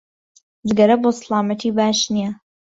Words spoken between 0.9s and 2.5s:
بۆ سڵامەتی باش نییە